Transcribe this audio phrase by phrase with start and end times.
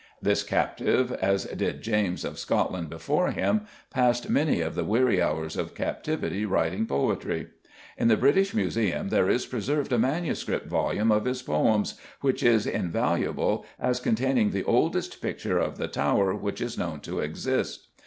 [0.19, 5.55] This captive, as did James of Scotland before him, passed many of the weary hours
[5.55, 7.49] of captivity writing poetry.
[7.99, 12.65] In the British Museum there is preserved a manuscript volume of his poems which is
[12.65, 17.89] invaluable as containing the oldest picture of the Tower which is known to exist.